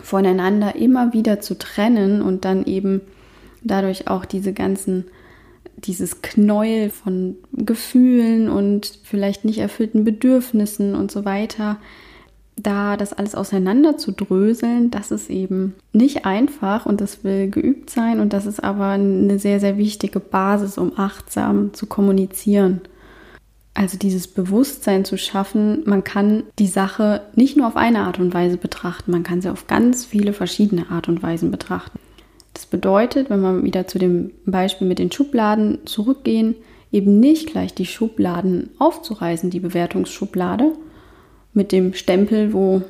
voneinander 0.02 0.76
immer 0.76 1.12
wieder 1.12 1.40
zu 1.40 1.58
trennen 1.58 2.22
und 2.22 2.44
dann 2.44 2.64
eben 2.66 3.00
dadurch 3.62 4.08
auch 4.08 4.24
diese 4.24 4.52
ganzen, 4.52 5.06
dieses 5.76 6.22
Knäuel 6.22 6.90
von 6.90 7.36
Gefühlen 7.52 8.48
und 8.48 8.98
vielleicht 9.02 9.44
nicht 9.44 9.58
erfüllten 9.58 10.04
Bedürfnissen 10.04 10.94
und 10.94 11.10
so 11.10 11.24
weiter, 11.24 11.78
da 12.62 12.96
das 12.96 13.12
alles 13.12 13.34
auseinander 13.34 13.96
zu 13.96 14.12
dröseln, 14.12 14.90
das 14.90 15.10
ist 15.10 15.30
eben 15.30 15.74
nicht 15.92 16.26
einfach 16.26 16.86
und 16.86 17.00
das 17.00 17.24
will 17.24 17.50
geübt 17.50 17.90
sein 17.90 18.20
und 18.20 18.32
das 18.32 18.46
ist 18.46 18.62
aber 18.62 18.88
eine 18.88 19.38
sehr, 19.38 19.60
sehr 19.60 19.78
wichtige 19.78 20.20
Basis, 20.20 20.78
um 20.78 20.92
achtsam 20.96 21.72
zu 21.74 21.86
kommunizieren. 21.86 22.80
Also 23.72 23.96
dieses 23.96 24.26
Bewusstsein 24.26 25.04
zu 25.04 25.16
schaffen, 25.16 25.82
man 25.86 26.02
kann 26.02 26.42
die 26.58 26.66
Sache 26.66 27.22
nicht 27.34 27.56
nur 27.56 27.66
auf 27.66 27.76
eine 27.76 28.00
Art 28.00 28.18
und 28.18 28.34
Weise 28.34 28.56
betrachten, 28.56 29.12
man 29.12 29.22
kann 29.22 29.40
sie 29.40 29.50
auf 29.50 29.66
ganz 29.66 30.04
viele 30.04 30.32
verschiedene 30.32 30.90
Art 30.90 31.08
und 31.08 31.22
Weisen 31.22 31.50
betrachten. 31.50 31.98
Das 32.52 32.66
bedeutet, 32.66 33.30
wenn 33.30 33.40
wir 33.40 33.62
wieder 33.62 33.86
zu 33.86 33.98
dem 33.98 34.32
Beispiel 34.44 34.88
mit 34.88 34.98
den 34.98 35.12
Schubladen 35.12 35.78
zurückgehen, 35.84 36.56
eben 36.92 37.20
nicht 37.20 37.48
gleich 37.48 37.72
die 37.72 37.86
Schubladen 37.86 38.70
aufzureißen, 38.78 39.50
die 39.50 39.60
Bewertungsschublade 39.60 40.72
mit 41.52 41.72
dem 41.72 41.94
Stempel, 41.94 42.52
wo 42.52 42.82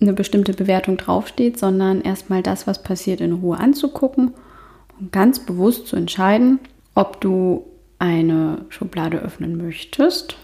eine 0.00 0.12
bestimmte 0.12 0.52
Bewertung 0.52 0.96
draufsteht, 0.96 1.58
sondern 1.58 2.02
erstmal 2.02 2.42
das, 2.42 2.66
was 2.66 2.82
passiert, 2.82 3.20
in 3.20 3.32
Ruhe 3.32 3.58
anzugucken 3.58 4.32
und 5.00 5.12
ganz 5.12 5.40
bewusst 5.40 5.86
zu 5.86 5.96
entscheiden, 5.96 6.58
ob 6.94 7.20
du 7.20 7.64
eine 7.98 8.66
Schublade 8.68 9.18
öffnen 9.18 9.56
möchtest, 9.56 10.36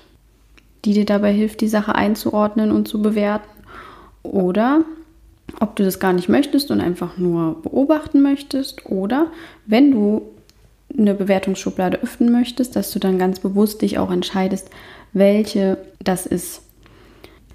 die 0.84 0.94
dir 0.94 1.04
dabei 1.04 1.32
hilft, 1.32 1.60
die 1.60 1.68
Sache 1.68 1.94
einzuordnen 1.94 2.70
und 2.70 2.88
zu 2.88 3.02
bewerten, 3.02 3.48
oder 4.22 4.84
ob 5.60 5.76
du 5.76 5.82
das 5.82 6.00
gar 6.00 6.12
nicht 6.12 6.28
möchtest 6.28 6.70
und 6.70 6.80
einfach 6.80 7.18
nur 7.18 7.60
beobachten 7.62 8.22
möchtest, 8.22 8.86
oder 8.86 9.26
wenn 9.66 9.90
du 9.90 10.22
eine 10.96 11.14
Bewertungsschublade 11.14 12.02
öffnen 12.02 12.32
möchtest, 12.32 12.76
dass 12.76 12.90
du 12.90 12.98
dann 12.98 13.18
ganz 13.18 13.40
bewusst 13.40 13.82
dich 13.82 13.98
auch 13.98 14.10
entscheidest, 14.10 14.70
welche 15.12 15.78
das 16.02 16.26
ist. 16.26 16.62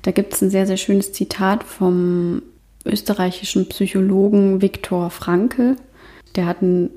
Da 0.02 0.12
gibt 0.12 0.34
es 0.34 0.42
ein 0.42 0.50
sehr, 0.50 0.68
sehr 0.68 0.78
schönes 0.78 1.14
Zitat 1.14 1.64
vom 1.64 2.42
österreichischen 2.86 3.68
Psychologen 3.70 4.62
Viktor 4.62 5.10
Frankl. 5.10 5.76
Der 6.36 6.46
hat 6.46 6.62
ein 6.62 6.90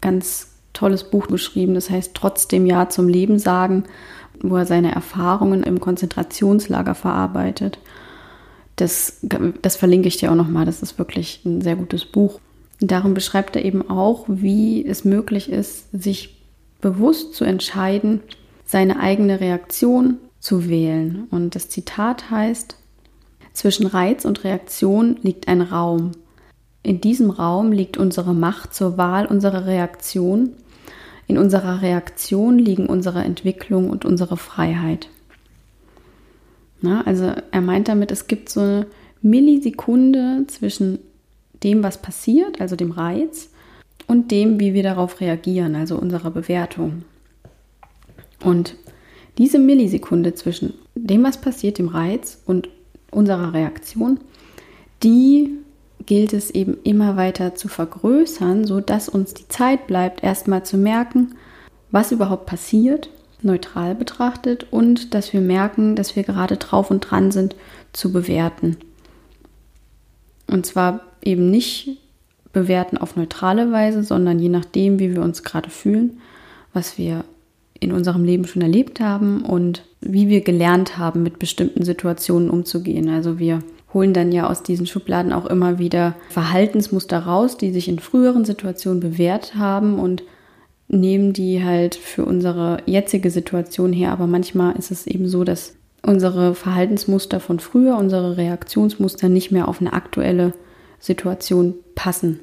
ganz 0.00 0.52
tolles 0.72 1.04
Buch 1.04 1.28
geschrieben, 1.28 1.74
das 1.74 1.90
heißt 1.90 2.14
Trotzdem 2.14 2.66
Ja 2.66 2.88
zum 2.88 3.08
Leben 3.08 3.38
sagen, 3.38 3.84
wo 4.42 4.56
er 4.56 4.66
seine 4.66 4.94
Erfahrungen 4.94 5.62
im 5.62 5.80
Konzentrationslager 5.80 6.94
verarbeitet. 6.94 7.78
Das, 8.76 9.20
das 9.62 9.76
verlinke 9.76 10.08
ich 10.08 10.18
dir 10.18 10.30
auch 10.30 10.36
nochmal, 10.36 10.66
das 10.66 10.82
ist 10.82 10.98
wirklich 10.98 11.40
ein 11.46 11.62
sehr 11.62 11.76
gutes 11.76 12.04
Buch. 12.04 12.40
Darum 12.80 13.14
beschreibt 13.14 13.56
er 13.56 13.64
eben 13.64 13.88
auch, 13.88 14.26
wie 14.28 14.86
es 14.86 15.04
möglich 15.04 15.50
ist, 15.50 15.86
sich 15.92 16.36
bewusst 16.82 17.34
zu 17.34 17.44
entscheiden, 17.44 18.20
seine 18.66 19.00
eigene 19.00 19.40
Reaktion 19.40 20.18
zu 20.46 20.68
wählen. 20.68 21.26
Und 21.30 21.54
das 21.54 21.68
Zitat 21.68 22.30
heißt, 22.30 22.76
zwischen 23.52 23.86
Reiz 23.86 24.24
und 24.24 24.44
Reaktion 24.44 25.18
liegt 25.22 25.48
ein 25.48 25.60
Raum. 25.60 26.12
In 26.82 27.00
diesem 27.00 27.30
Raum 27.30 27.72
liegt 27.72 27.96
unsere 27.96 28.34
Macht 28.34 28.74
zur 28.74 28.96
Wahl 28.96 29.26
unserer 29.26 29.66
Reaktion 29.66 30.50
in 31.26 31.38
unserer 31.38 31.82
Reaktion 31.82 32.58
liegen 32.58 32.86
unsere 32.86 33.24
Entwicklung 33.24 33.90
und 33.90 34.04
unsere 34.04 34.36
Freiheit. 34.36 35.08
Na, 36.80 37.02
also 37.02 37.32
er 37.50 37.60
meint 37.60 37.88
damit, 37.88 38.12
es 38.12 38.26
gibt 38.26 38.48
so 38.48 38.60
eine 38.60 38.86
Millisekunde 39.22 40.44
zwischen 40.46 40.98
dem, 41.64 41.82
was 41.82 42.00
passiert, 42.00 42.60
also 42.60 42.76
dem 42.76 42.92
Reiz, 42.92 43.50
und 44.06 44.30
dem, 44.30 44.60
wie 44.60 44.72
wir 44.72 44.84
darauf 44.84 45.20
reagieren, 45.20 45.74
also 45.74 45.98
unserer 45.98 46.30
Bewertung. 46.30 47.02
Und 48.44 48.76
diese 49.38 49.58
Millisekunde 49.58 50.34
zwischen 50.34 50.74
dem, 50.94 51.22
was 51.24 51.40
passiert, 51.40 51.78
dem 51.78 51.88
Reiz 51.88 52.42
und 52.46 52.68
unserer 53.10 53.52
Reaktion, 53.52 54.18
die 55.02 55.50
gilt 56.06 56.32
es 56.32 56.50
eben 56.50 56.78
immer 56.84 57.16
weiter 57.16 57.54
zu 57.54 57.68
vergrößern, 57.68 58.64
sodass 58.64 59.08
uns 59.08 59.34
die 59.34 59.48
Zeit 59.48 59.86
bleibt, 59.86 60.22
erstmal 60.22 60.64
zu 60.64 60.76
merken, 60.76 61.34
was 61.90 62.12
überhaupt 62.12 62.46
passiert, 62.46 63.10
neutral 63.42 63.94
betrachtet 63.94 64.66
und 64.70 65.14
dass 65.14 65.32
wir 65.32 65.40
merken, 65.40 65.96
dass 65.96 66.16
wir 66.16 66.22
gerade 66.22 66.56
drauf 66.56 66.90
und 66.90 67.00
dran 67.00 67.30
sind 67.30 67.54
zu 67.92 68.12
bewerten. 68.12 68.76
Und 70.46 70.64
zwar 70.64 71.00
eben 71.22 71.50
nicht 71.50 71.98
bewerten 72.52 72.96
auf 72.96 73.16
neutrale 73.16 73.72
Weise, 73.72 74.02
sondern 74.02 74.38
je 74.38 74.48
nachdem, 74.48 74.98
wie 74.98 75.14
wir 75.14 75.22
uns 75.22 75.42
gerade 75.42 75.70
fühlen, 75.70 76.20
was 76.72 76.98
wir 76.98 77.24
in 77.80 77.92
unserem 77.92 78.24
Leben 78.24 78.46
schon 78.46 78.62
erlebt 78.62 79.00
haben 79.00 79.42
und 79.42 79.84
wie 80.00 80.28
wir 80.28 80.40
gelernt 80.40 80.98
haben, 80.98 81.22
mit 81.22 81.38
bestimmten 81.38 81.84
Situationen 81.84 82.50
umzugehen. 82.50 83.08
Also 83.08 83.38
wir 83.38 83.60
holen 83.92 84.12
dann 84.12 84.32
ja 84.32 84.48
aus 84.48 84.62
diesen 84.62 84.86
Schubladen 84.86 85.32
auch 85.32 85.46
immer 85.46 85.78
wieder 85.78 86.14
Verhaltensmuster 86.30 87.20
raus, 87.20 87.56
die 87.56 87.72
sich 87.72 87.88
in 87.88 87.98
früheren 87.98 88.44
Situationen 88.44 89.00
bewährt 89.00 89.54
haben 89.54 89.98
und 89.98 90.22
nehmen 90.88 91.32
die 91.32 91.64
halt 91.64 91.94
für 91.94 92.24
unsere 92.24 92.78
jetzige 92.86 93.30
Situation 93.30 93.92
her. 93.92 94.12
Aber 94.12 94.26
manchmal 94.26 94.76
ist 94.76 94.90
es 94.90 95.06
eben 95.06 95.28
so, 95.28 95.44
dass 95.44 95.74
unsere 96.02 96.54
Verhaltensmuster 96.54 97.40
von 97.40 97.58
früher, 97.58 97.96
unsere 97.96 98.36
Reaktionsmuster 98.36 99.28
nicht 99.28 99.50
mehr 99.50 99.68
auf 99.68 99.80
eine 99.80 99.92
aktuelle 99.92 100.52
Situation 101.00 101.74
passen. 101.94 102.40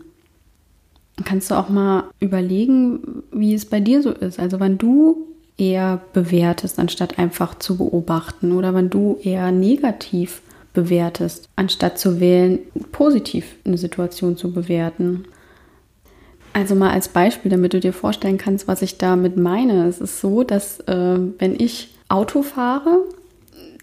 Kannst 1.24 1.51
du 1.51 1.55
auch 1.55 1.70
mal 1.70 2.05
überlegen, 2.20 3.24
wie 3.32 3.53
es 3.53 3.65
bei 3.65 3.79
dir 3.79 4.01
so 4.01 4.12
ist? 4.12 4.39
Also 4.39 4.60
wann 4.60 4.77
du 4.77 5.27
eher 5.58 6.01
bewertest, 6.13 6.79
anstatt 6.79 7.20
einfach 7.20 7.60
zu 7.60 7.77
beobachten 7.77 8.51
oder 8.51 8.74
wann 8.74 8.89
du 8.89 9.20
eher 9.22 9.51
negativ 9.51 10.41
bewertest, 10.74 11.50
anstatt 11.55 12.00
zu 12.00 12.20
wählen, 12.20 12.60
positiv 12.91 13.55
eine 13.63 13.77
Situation 13.77 14.38
zu 14.38 14.51
bewerten. 14.51 15.25
Also 16.53 16.75
mal 16.75 16.91
als 16.91 17.10
Beispiel, 17.10 17.51
damit 17.51 17.74
du 17.74 17.79
dir 17.79 17.93
vorstellen 17.93 18.38
kannst, 18.38 18.67
was 18.67 18.82
ich 18.82 18.98
damit 18.98 19.38
meine. 19.38 19.88
Es 19.88 20.01
ist 20.01 20.20
so, 20.20 20.43
dass 20.43 20.79
äh, 20.82 21.20
wenn 21.39 21.60
ich 21.60 21.96
Auto 22.10 22.41
fahre, 22.41 23.00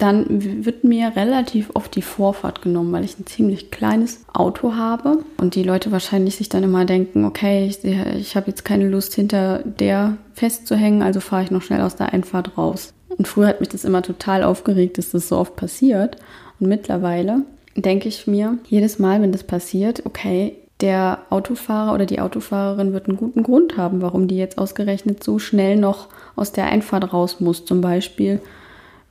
dann 0.01 0.65
wird 0.65 0.83
mir 0.83 1.13
relativ 1.15 1.71
oft 1.75 1.95
die 1.95 2.03
Vorfahrt 2.03 2.63
genommen, 2.63 2.93
weil 2.93 3.05
ich 3.05 3.19
ein 3.19 3.27
ziemlich 3.27 3.71
kleines 3.71 4.25
Auto 4.33 4.75
habe 4.75 5.19
und 5.37 5.55
die 5.55 5.63
Leute 5.63 5.93
wahrscheinlich 5.93 6.37
sich 6.37 6.49
dann 6.49 6.65
immer 6.65 6.85
denken, 6.85 7.25
okay, 7.25 7.67
ich, 7.67 7.85
ich 7.85 8.37
habe 8.37 8.49
jetzt 8.49 8.65
keine 8.65 8.89
Lust 8.89 9.15
hinter 9.15 9.59
der 9.59 10.17
festzuhängen, 10.33 11.03
also 11.03 11.21
fahre 11.21 11.45
ich 11.45 11.51
noch 11.51 11.63
schnell 11.63 11.83
aus 11.83 11.97
der 11.97 12.13
Einfahrt 12.13 12.57
raus. 12.57 12.95
Und 13.17 13.29
früher 13.29 13.49
hat 13.49 13.61
mich 13.61 13.69
das 13.69 13.85
immer 13.85 14.03
total 14.03 14.43
aufgeregt, 14.43 14.97
dass 14.97 15.11
das 15.11 15.29
so 15.29 15.37
oft 15.37 15.57
passiert. 15.57 16.17
Und 16.59 16.69
mittlerweile 16.69 17.43
denke 17.77 18.09
ich 18.09 18.27
mir 18.27 18.59
jedes 18.67 18.99
Mal, 18.99 19.21
wenn 19.21 19.33
das 19.33 19.45
passiert, 19.45 20.07
okay, 20.07 20.57
der 20.81 21.19
Autofahrer 21.29 21.93
oder 21.93 22.07
die 22.07 22.21
Autofahrerin 22.21 22.93
wird 22.93 23.09
einen 23.09 23.19
guten 23.19 23.43
Grund 23.43 23.77
haben, 23.77 24.01
warum 24.01 24.29
die 24.29 24.39
jetzt 24.39 24.57
ausgerechnet 24.57 25.23
so 25.23 25.39
schnell 25.39 25.77
noch 25.77 26.09
aus 26.37 26.53
der 26.53 26.67
Einfahrt 26.67 27.13
raus 27.13 27.41
muss. 27.41 27.67
Zum 27.67 27.83
Beispiel, 27.83 28.41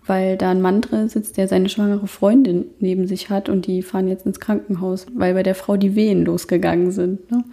weil 0.09 0.37
da 0.37 0.49
ein 0.49 0.61
Mann 0.61 0.81
drin 0.81 1.07
sitzt, 1.07 1.37
der 1.37 1.47
seine 1.47 1.69
schwangere 1.69 2.07
Freundin 2.07 2.65
neben 2.79 3.05
sich 3.05 3.29
hat 3.29 3.47
und 3.47 3.67
die 3.67 3.83
fahren 3.83 4.07
jetzt 4.07 4.25
ins 4.25 4.39
Krankenhaus, 4.39 5.05
weil 5.13 5.35
bei 5.35 5.43
der 5.43 5.53
Frau 5.53 5.77
die 5.77 5.95
Wehen 5.95 6.25
losgegangen 6.25 6.91
sind. 6.91 7.31
Ne? 7.31 7.43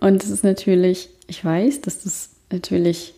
Und 0.00 0.24
es 0.24 0.30
ist 0.30 0.42
natürlich, 0.42 1.10
ich 1.26 1.44
weiß, 1.44 1.82
dass 1.82 2.02
das 2.02 2.30
natürlich 2.50 3.12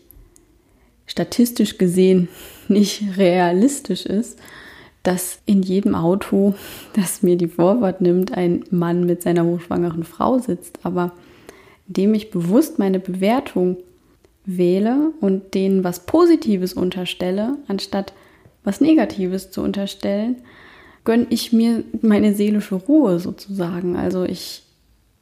statistisch 1.07 1.79
gesehen 1.79 2.29
nicht 2.69 3.17
realistisch 3.17 4.05
ist, 4.05 4.41
dass 5.05 5.39
in 5.47 5.63
jedem 5.63 5.95
Auto, 5.95 6.55
das 6.95 7.23
mir 7.23 7.37
die 7.37 7.49
Vorfahrt 7.49 8.01
nimmt, 8.01 8.37
ein 8.37 8.65
Mann 8.71 9.07
mit 9.07 9.23
seiner 9.23 9.45
hochschwangeren 9.45 10.03
Frau 10.03 10.41
sitzt. 10.41 10.81
Aber 10.83 11.13
indem 11.87 12.15
ich 12.15 12.33
bewusst 12.33 12.81
meine 12.81 12.99
Bewertung 12.99 13.77
wähle 14.45 15.13
und 15.21 15.55
denen 15.55 15.85
was 15.85 16.05
Positives 16.05 16.75
unterstelle, 16.75 17.59
anstatt 17.69 18.13
was 18.65 18.81
Negatives 18.81 19.51
zu 19.51 19.63
unterstellen, 19.63 20.37
gönne 21.05 21.27
ich 21.31 21.53
mir 21.53 21.85
meine 22.01 22.35
seelische 22.35 22.77
Ruhe 22.77 23.19
sozusagen. 23.19 23.97
Also 23.97 24.25
ich 24.25 24.63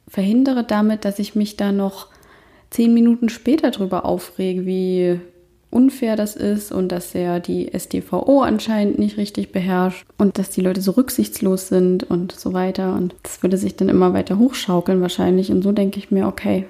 verhindere 0.07 0.63
damit, 0.63 1.05
dass 1.05 1.19
ich 1.19 1.35
mich 1.35 1.57
da 1.57 1.71
noch 1.71 2.07
zehn 2.69 2.93
Minuten 2.93 3.29
später 3.29 3.71
drüber 3.71 4.05
aufrege, 4.05 4.65
wie 4.65 5.19
unfair 5.71 6.17
das 6.17 6.35
ist 6.35 6.71
und 6.71 6.91
dass 6.91 7.15
er 7.15 7.39
die 7.39 7.73
SDVO 7.73 8.41
anscheinend 8.41 8.99
nicht 8.99 9.17
richtig 9.17 9.51
beherrscht 9.51 10.05
und 10.17 10.37
dass 10.37 10.49
die 10.49 10.61
Leute 10.61 10.81
so 10.81 10.91
rücksichtslos 10.91 11.69
sind 11.69 12.03
und 12.03 12.33
so 12.33 12.53
weiter. 12.53 12.93
Und 12.93 13.15
das 13.23 13.41
würde 13.41 13.57
sich 13.57 13.77
dann 13.77 13.89
immer 13.89 14.13
weiter 14.13 14.37
hochschaukeln 14.37 15.01
wahrscheinlich. 15.01 15.49
Und 15.49 15.63
so 15.63 15.71
denke 15.71 15.97
ich 15.97 16.11
mir, 16.11 16.27
okay, 16.27 16.65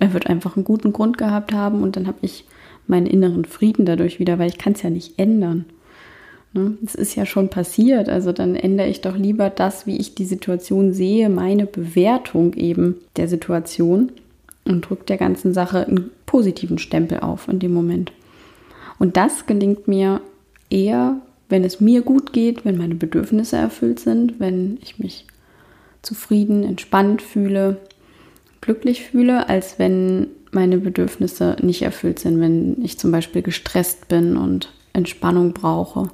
er 0.00 0.12
wird 0.12 0.26
einfach 0.26 0.56
einen 0.56 0.64
guten 0.64 0.92
Grund 0.92 1.16
gehabt 1.18 1.52
haben 1.52 1.82
und 1.84 1.94
dann 1.94 2.08
habe 2.08 2.18
ich 2.22 2.44
meinen 2.88 3.06
inneren 3.06 3.44
Frieden 3.44 3.86
dadurch 3.86 4.18
wieder, 4.18 4.40
weil 4.40 4.48
ich 4.48 4.58
kann 4.58 4.72
es 4.72 4.82
ja 4.82 4.90
nicht 4.90 5.18
ändern. 5.18 5.66
Ne? 6.52 6.76
Es 6.84 6.94
ist 6.94 7.14
ja 7.14 7.26
schon 7.26 7.48
passiert, 7.48 8.08
also 8.08 8.32
dann 8.32 8.54
ändere 8.54 8.88
ich 8.88 9.00
doch 9.00 9.16
lieber 9.16 9.50
das, 9.50 9.86
wie 9.86 9.96
ich 9.96 10.14
die 10.14 10.24
Situation 10.24 10.92
sehe, 10.92 11.28
meine 11.28 11.66
Bewertung 11.66 12.54
eben 12.54 12.96
der 13.16 13.28
Situation 13.28 14.12
und 14.64 14.88
drücke 14.88 15.04
der 15.04 15.16
ganzen 15.16 15.54
Sache 15.54 15.86
einen 15.86 16.10
positiven 16.26 16.78
Stempel 16.78 17.20
auf 17.20 17.48
in 17.48 17.58
dem 17.58 17.72
Moment. 17.72 18.12
Und 18.98 19.16
das 19.16 19.46
gelingt 19.46 19.88
mir 19.88 20.20
eher, 20.70 21.16
wenn 21.48 21.64
es 21.64 21.80
mir 21.80 22.02
gut 22.02 22.32
geht, 22.32 22.64
wenn 22.64 22.78
meine 22.78 22.94
Bedürfnisse 22.94 23.56
erfüllt 23.56 24.00
sind, 24.00 24.38
wenn 24.38 24.78
ich 24.82 24.98
mich 24.98 25.26
zufrieden, 26.02 26.64
entspannt 26.64 27.22
fühle, 27.22 27.78
glücklich 28.60 29.02
fühle, 29.02 29.48
als 29.48 29.78
wenn 29.78 30.28
meine 30.50 30.78
Bedürfnisse 30.78 31.56
nicht 31.62 31.82
erfüllt 31.82 32.18
sind, 32.18 32.40
wenn 32.40 32.82
ich 32.82 32.98
zum 32.98 33.10
Beispiel 33.10 33.42
gestresst 33.42 34.08
bin 34.08 34.36
und 34.36 34.72
Entspannung 34.92 35.52
brauche. 35.52 36.08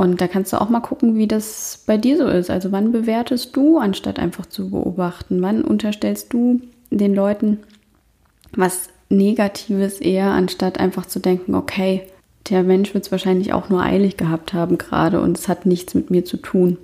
Und 0.00 0.22
da 0.22 0.28
kannst 0.28 0.54
du 0.54 0.58
auch 0.58 0.70
mal 0.70 0.80
gucken, 0.80 1.18
wie 1.18 1.28
das 1.28 1.84
bei 1.86 1.98
dir 1.98 2.16
so 2.16 2.26
ist. 2.26 2.48
Also 2.48 2.72
wann 2.72 2.90
bewertest 2.90 3.54
du, 3.54 3.76
anstatt 3.76 4.18
einfach 4.18 4.46
zu 4.46 4.70
beobachten? 4.70 5.42
Wann 5.42 5.62
unterstellst 5.62 6.32
du 6.32 6.62
den 6.90 7.14
Leuten 7.14 7.58
was 8.56 8.88
Negatives 9.10 10.00
eher, 10.00 10.30
anstatt 10.30 10.80
einfach 10.80 11.04
zu 11.04 11.20
denken, 11.20 11.54
okay, 11.54 12.04
der 12.48 12.62
Mensch 12.62 12.94
wird 12.94 13.04
es 13.04 13.12
wahrscheinlich 13.12 13.52
auch 13.52 13.68
nur 13.68 13.82
eilig 13.82 14.16
gehabt 14.16 14.54
haben 14.54 14.78
gerade 14.78 15.20
und 15.20 15.36
es 15.36 15.48
hat 15.48 15.66
nichts 15.66 15.92
mit 15.92 16.08
mir 16.08 16.24
zu 16.24 16.38
tun. 16.38 16.78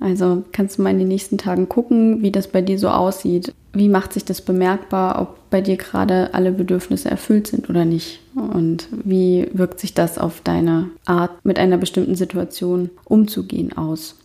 Also 0.00 0.44
kannst 0.52 0.78
du 0.78 0.82
mal 0.82 0.90
in 0.90 0.98
den 0.98 1.08
nächsten 1.08 1.38
Tagen 1.38 1.68
gucken, 1.68 2.22
wie 2.22 2.30
das 2.30 2.48
bei 2.48 2.62
dir 2.62 2.78
so 2.78 2.88
aussieht. 2.88 3.52
Wie 3.72 3.88
macht 3.88 4.12
sich 4.12 4.24
das 4.24 4.40
bemerkbar, 4.40 5.20
ob 5.20 5.50
bei 5.50 5.60
dir 5.60 5.76
gerade 5.76 6.32
alle 6.34 6.52
Bedürfnisse 6.52 7.10
erfüllt 7.10 7.48
sind 7.48 7.68
oder 7.68 7.84
nicht? 7.84 8.20
Und 8.34 8.88
wie 9.04 9.48
wirkt 9.52 9.80
sich 9.80 9.94
das 9.94 10.18
auf 10.18 10.40
deine 10.42 10.90
Art, 11.04 11.44
mit 11.44 11.58
einer 11.58 11.78
bestimmten 11.78 12.14
Situation 12.14 12.90
umzugehen 13.04 13.76
aus? 13.76 14.16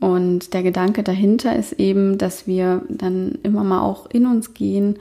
Und 0.00 0.52
der 0.52 0.62
Gedanke 0.62 1.02
dahinter 1.02 1.56
ist 1.56 1.72
eben, 1.74 2.18
dass 2.18 2.46
wir 2.46 2.82
dann 2.88 3.38
immer 3.42 3.64
mal 3.64 3.80
auch 3.80 4.06
in 4.10 4.26
uns 4.26 4.54
gehen 4.54 4.98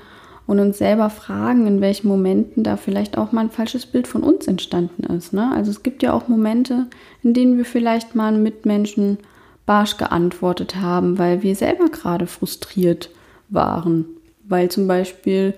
und 0.47 0.59
uns 0.59 0.77
selber 0.77 1.09
fragen, 1.09 1.67
in 1.67 1.81
welchen 1.81 2.07
Momenten 2.07 2.63
da 2.63 2.77
vielleicht 2.77 3.17
auch 3.17 3.31
mal 3.31 3.41
ein 3.41 3.50
falsches 3.50 3.85
Bild 3.85 4.07
von 4.07 4.24
uns 4.24 4.47
entstanden 4.47 5.03
ist. 5.13 5.33
Ne? 5.33 5.51
Also 5.53 5.71
es 5.71 5.83
gibt 5.83 6.03
ja 6.03 6.13
auch 6.13 6.27
Momente, 6.27 6.85
in 7.24 7.33
denen 7.33 7.57
wir 7.57 7.65
vielleicht 7.65 8.15
mal 8.15 8.31
Mitmenschen 8.38 9.17
barsch 9.65 9.98
geantwortet 9.98 10.75
haben, 10.75 11.17
weil 11.17 11.43
wir 11.43 11.55
selber 11.55 11.89
gerade 11.89 12.27
frustriert 12.27 13.10
waren, 13.50 14.05
weil 14.48 14.69
zum 14.69 14.88
Beispiel 14.88 15.53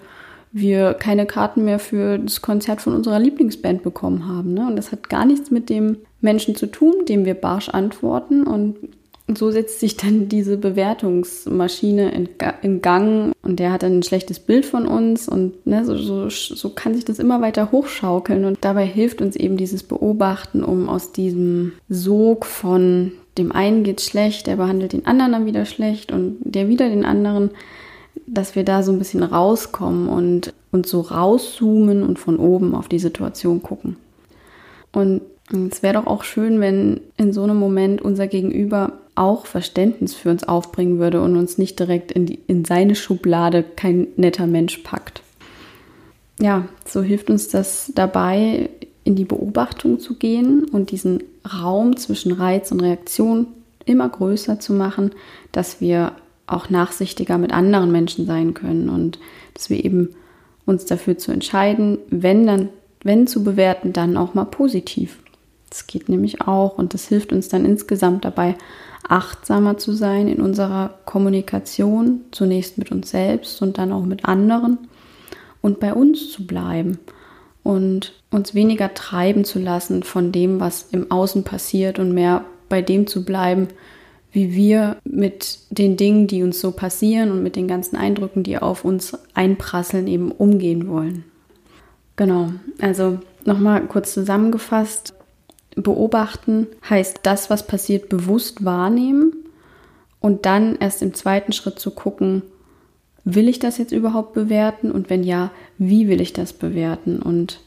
wir 0.52 0.94
keine 0.94 1.26
Karten 1.26 1.66
mehr 1.66 1.80
für 1.80 2.18
das 2.18 2.42
Konzert 2.42 2.82
von 2.82 2.94
unserer 2.94 3.20
Lieblingsband 3.20 3.84
bekommen 3.84 4.28
haben. 4.28 4.54
Ne? 4.54 4.68
Und 4.68 4.76
das 4.76 4.92
hat 4.92 5.10
gar 5.10 5.26
nichts 5.26 5.52
mit 5.52 5.70
dem 5.70 5.98
Menschen 6.22 6.56
zu 6.56 6.68
tun, 6.68 7.06
dem 7.08 7.26
wir 7.26 7.36
barsch 7.36 7.70
antworten. 7.70 8.48
Und 8.48 8.78
so 9.36 9.52
setzt 9.52 9.82
sich 9.82 9.98
dann 9.98 10.30
diese 10.30 10.58
Bewertungsmaschine 10.58 12.12
in, 12.12 12.30
in, 12.62 12.82
Gang 12.82 13.34
und 13.44 13.60
der 13.60 13.74
hat 13.74 13.84
dann 13.84 14.00
ein 14.00 14.04
schlechtes 14.04 14.40
Bild 14.40 14.66
von 14.66 14.88
uns 14.88 15.28
und 15.28 15.68
ne, 15.68 15.84
so, 15.84 15.98
so, 15.98 16.30
so 16.30 16.70
kann 16.70 16.96
sich 16.96 17.04
das 17.04 17.20
immer 17.20 17.42
weiter 17.42 17.74
hochschaukeln 17.74 18.46
und 18.46 18.58
dabei 18.62 18.86
hilft 18.86 19.22
uns 19.22 19.36
eben 19.36 19.58
dieses 19.58 19.84
Beobachten, 19.84 20.64
um 20.64 20.88
aus 20.88 21.12
diesem 21.12 21.74
Sog 21.90 22.46
von 22.46 23.12
dem 23.38 23.52
einen 23.52 23.84
geht 23.84 24.02
schlecht, 24.02 24.48
der 24.48 24.56
behandelt 24.56 24.94
den 24.94 25.06
anderen 25.06 25.32
dann 25.32 25.46
wieder 25.46 25.66
schlecht 25.66 26.12
und 26.12 26.38
der 26.42 26.68
wieder 26.68 26.90
den 26.90 27.06
anderen, 27.06 27.52
dass 28.26 28.56
wir 28.56 28.64
da 28.64 28.84
so 28.84 28.92
ein 28.92 29.00
bisschen 29.00 29.24
rauskommen 29.24 30.10
und 30.10 30.54
uns 30.72 30.90
so 30.90 31.02
rauszoomen 31.02 32.04
und 32.04 32.20
von 32.20 32.38
oben 32.38 32.76
auf 32.76 32.88
die 32.88 33.00
Situation 33.00 33.62
gucken. 33.62 33.98
Und 34.92 35.22
es 35.72 35.84
wäre 35.84 35.96
doch 35.96 36.08
auch 36.08 36.24
schön, 36.24 36.60
wenn 36.60 37.00
in 37.18 37.32
so 37.32 37.44
einem 37.44 37.58
Moment 37.58 38.02
unser 38.02 38.28
Gegenüber 38.28 38.94
auch 39.16 39.46
Verständnis 39.46 40.14
für 40.14 40.30
uns 40.30 40.44
aufbringen 40.44 41.00
würde 41.00 41.22
und 41.22 41.36
uns 41.38 41.58
nicht 41.58 41.80
direkt 41.80 42.12
in, 42.12 42.26
die, 42.26 42.40
in 42.48 42.66
seine 42.66 42.96
Schublade 42.96 43.64
kein 43.64 44.08
netter 44.16 44.46
Mensch 44.46 44.78
packt. 44.78 45.22
Ja, 46.40 46.68
so 46.86 47.02
hilft 47.02 47.30
uns 47.30 47.48
das 47.48 47.92
dabei, 47.96 48.70
in 49.08 49.16
die 49.16 49.26
Beobachtung 49.26 50.00
zu 50.02 50.16
gehen 50.16 50.66
und 50.66 50.92
diesen 50.92 51.24
Raum 51.62 51.96
zwischen 51.96 52.34
Reiz 52.34 52.74
und 52.74 52.82
Reaktion 52.82 53.48
immer 53.86 54.10
größer 54.10 54.60
zu 54.60 54.74
machen, 54.74 55.12
dass 55.54 55.80
wir 55.80 56.12
auch 56.46 56.70
nachsichtiger 56.70 57.38
mit 57.38 57.54
anderen 57.54 57.90
Menschen 57.90 58.26
sein 58.26 58.54
können 58.54 58.90
und 58.90 59.18
dass 59.54 59.70
wir 59.70 59.84
eben 59.84 60.10
uns 60.66 60.86
dafür 60.86 61.18
zu 61.18 61.32
entscheiden, 61.32 62.00
wenn 62.10 62.46
dann, 62.46 62.70
wenn 63.02 63.28
zu 63.28 63.46
bewerten, 63.46 63.94
dann 63.94 64.18
auch 64.18 64.34
mal 64.34 64.44
positiv. 64.44 65.20
Das 65.70 65.88
geht 65.88 66.10
nämlich 66.10 66.42
auch 66.42 66.78
und 66.78 66.94
das 66.94 67.08
hilft 67.08 67.32
uns 67.32 67.48
dann 67.48 67.64
insgesamt 67.64 68.26
dabei, 68.26 68.56
achtsamer 69.08 69.78
zu 69.78 69.94
sein 69.94 70.28
in 70.28 70.42
unserer 70.42 70.96
Kommunikation, 71.06 72.26
zunächst 72.32 72.78
mit 72.78 72.92
uns 72.92 73.10
selbst 73.10 73.62
und 73.62 73.78
dann 73.78 73.94
auch 73.94 74.04
mit 74.04 74.26
anderen 74.26 74.80
und 75.62 75.80
bei 75.80 75.94
uns 75.94 76.30
zu 76.30 76.46
bleiben 76.46 77.00
und 77.68 78.14
uns 78.32 78.56
weniger 78.56 78.94
treiben 78.94 79.44
zu 79.44 79.60
lassen 79.60 80.04
von 80.04 80.32
dem, 80.32 80.62
was 80.62 80.88
im 80.94 81.12
Außen 81.12 81.44
passiert 81.44 82.00
und 82.00 82.14
mehr 82.14 82.46
bei 82.70 82.82
dem 82.82 83.08
zu 83.08 83.26
bleiben, 83.26 83.68
wie 84.32 84.56
wir 84.56 84.96
mit 85.04 85.60
den 85.70 85.98
Dingen, 85.98 86.28
die 86.28 86.44
uns 86.44 86.62
so 86.62 86.72
passieren 86.72 87.30
und 87.30 87.44
mit 87.44 87.58
den 87.58 87.68
ganzen 87.68 87.98
Eindrücken, 87.98 88.44
die 88.44 88.58
auf 88.58 88.86
uns 88.86 89.18
einprasseln, 89.34 90.08
eben 90.08 90.32
umgehen 90.32 90.88
wollen. 90.88 91.26
Genau, 92.16 92.54
also 92.80 93.20
nochmal 93.44 93.86
kurz 93.88 94.14
zusammengefasst, 94.14 95.14
beobachten 95.76 96.68
heißt 96.90 97.20
das, 97.24 97.50
was 97.50 97.68
passiert, 97.68 98.08
bewusst 98.08 98.64
wahrnehmen 98.64 99.34
und 100.22 100.46
dann 100.46 100.78
erst 100.78 101.02
im 101.02 101.14
zweiten 101.14 101.52
Schritt 101.52 101.80
zu 101.80 101.92
gucken, 101.92 102.44
will 103.30 103.50
ich 103.50 103.60
das 103.60 103.78
jetzt 103.78 103.92
überhaupt 103.92 104.34
bewerten 104.34 104.90
und 104.90 105.10
wenn 105.10 105.22
ja, 105.22 105.52
wie 105.78 106.08
will 106.08 106.22
ich 106.22 106.32
das 106.32 106.54
bewerten? 106.54 107.20
Und 107.20 107.60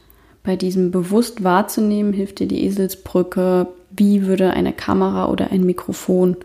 bei 0.42 0.56
diesem 0.56 0.90
bewusst 0.90 1.44
wahrzunehmen 1.44 2.14
hilft 2.14 2.38
dir 2.38 2.48
die 2.48 2.64
Eselsbrücke, 2.64 3.68
wie 3.90 4.26
würde 4.26 4.54
eine 4.54 4.72
Kamera 4.72 5.28
oder 5.28 5.50
ein 5.50 5.64
Mikrofon 5.64 6.36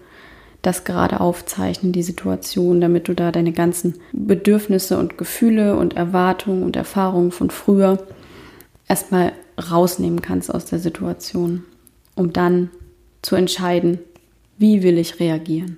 das 0.62 0.84
gerade 0.84 1.21
aufzeichnen, 1.21 1.93
die 1.93 2.04
Situation, 2.04 2.82
damit 2.82 3.08
du 3.08 3.13
da 3.13 3.32
deine 3.32 3.54
ganzen 3.54 3.93
Bedürfnisse 4.12 4.97
und 4.97 5.17
Gefühle 5.17 5.78
und 5.78 5.95
Erwartungen 5.95 6.63
und 6.63 6.75
Erfahrungen 6.75 7.32
von 7.32 7.51
früher 7.51 7.99
erstmal 8.89 9.32
rausnehmen 9.71 10.21
kannst 10.21 10.54
aus 10.54 10.65
der 10.65 10.80
Situation, 10.80 11.63
um 12.15 12.34
dann 12.34 12.69
zu 13.21 13.36
entscheiden, 13.36 13.99
wie 14.58 14.84
will 14.84 14.97
ich 14.97 15.21
reagieren. 15.21 15.78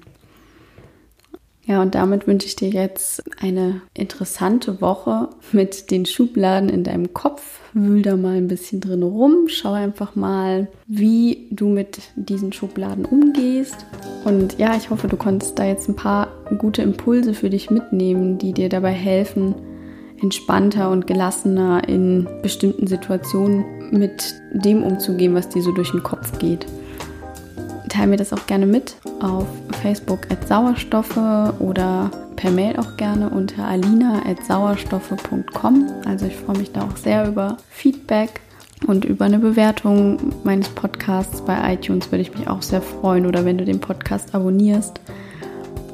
Ja, 1.68 1.82
und 1.82 1.96
damit 1.96 2.28
wünsche 2.28 2.48
ich 2.48 2.56
dir 2.56 2.70
jetzt 2.70 3.22
eine 3.42 3.82
interessante 3.94 4.80
Woche 4.80 5.28
mit 5.52 5.92
den 5.92 6.06
Schubladen 6.06 6.70
in 6.70 6.86
deinem 6.86 7.14
Kopf. 7.14 7.60
Wühl 7.74 8.02
da 8.02 8.16
mal 8.16 8.38
ein 8.38 8.48
bisschen 8.48 8.80
drin 8.80 9.04
rum. 9.04 9.48
Schau 9.50 9.74
einfach 9.74 10.16
mal, 10.16 10.70
wie 10.88 11.50
du 11.52 11.68
mit 11.68 12.00
diesen 12.16 12.54
Schubladen 12.54 13.04
umgehst. 13.04 13.86
Und 14.24 14.58
ja, 14.58 14.78
ich 14.78 14.90
hoffe, 14.90 15.10
du 15.10 15.18
konntest 15.18 15.60
da 15.60 15.66
jetzt 15.66 15.90
ein 15.90 15.98
paar 15.98 16.30
gute 16.58 16.82
Impulse 16.84 17.34
für 17.34 17.50
dich 17.50 17.70
mitnehmen, 17.70 18.38
die 18.38 18.54
dir 18.54 18.70
dabei 18.70 18.94
helfen, 18.94 19.54
entspannter 20.22 20.90
und 20.90 21.06
gelassener 21.06 21.86
in 21.86 22.30
bestimmten 22.42 22.88
Situationen 22.88 23.92
mit 23.92 24.36
dem 24.54 24.84
umzugehen, 24.84 25.36
was 25.36 25.50
dir 25.50 25.62
so 25.62 25.74
durch 25.74 25.92
den 25.92 26.02
Kopf 26.02 26.40
geht. 26.40 26.66
Teil 27.98 28.08
mir 28.08 28.18
das 28.18 28.32
auch 28.32 28.46
gerne 28.46 28.68
mit 28.68 28.96
auf 29.22 29.48
Facebook 29.82 30.32
at 30.32 30.48
Sauerstoffe 30.48 31.18
oder 31.58 32.12
per 32.36 32.52
Mail 32.52 32.78
auch 32.78 32.96
gerne 32.96 33.28
unter 33.28 33.68
alina 33.68 34.22
at 34.24 34.46
sauerstoffe.com. 34.46 35.88
Also 36.06 36.28
ich 36.28 36.36
freue 36.36 36.60
mich 36.60 36.72
da 36.72 36.84
auch 36.84 36.96
sehr 36.96 37.28
über 37.28 37.58
Feedback 37.72 38.42
und 38.86 39.04
über 39.04 39.26
eine 39.26 39.40
Bewertung 39.40 40.20
meines 40.44 40.70
Podcasts 40.70 41.42
bei 41.42 41.74
iTunes 41.74 42.12
würde 42.12 42.22
ich 42.22 42.38
mich 42.38 42.48
auch 42.48 42.62
sehr 42.62 42.84
freuen 42.84 43.26
oder 43.26 43.46
wenn 43.46 43.58
du 43.58 43.66
den 43.66 43.80
Podcast 43.80 44.36
abonnierst. 44.36 45.02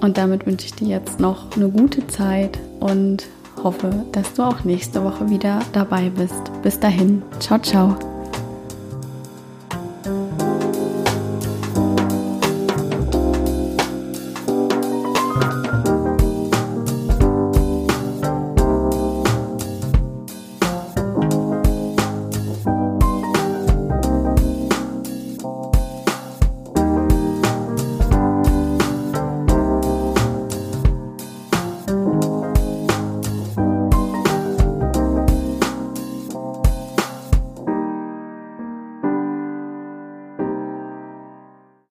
Und 0.01 0.17
damit 0.17 0.45
wünsche 0.45 0.65
ich 0.65 0.73
dir 0.73 0.89
jetzt 0.89 1.21
noch 1.21 1.55
eine 1.55 1.69
gute 1.69 2.05
Zeit 2.07 2.59
und 2.81 3.29
hoffe, 3.63 4.05
dass 4.11 4.33
du 4.33 4.43
auch 4.43 4.65
nächste 4.65 5.05
Woche 5.05 5.29
wieder 5.29 5.61
dabei 5.71 6.09
bist. 6.09 6.51
Bis 6.63 6.77
dahin, 6.77 7.21
ciao, 7.39 7.59
ciao. 7.59 8.12